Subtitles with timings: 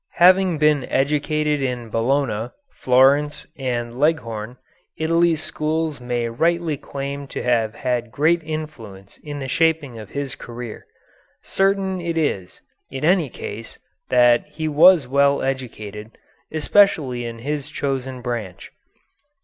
[0.17, 4.57] Having been educated in Bologna, Florence, and Leghorn,
[4.97, 10.33] Italy's schools may rightly claim to have had great influence in the shaping of his
[10.35, 10.87] career.
[11.43, 13.77] Certain it is, in any case,
[14.09, 16.09] that he was well educated,
[16.51, 18.71] especially in his chosen branch.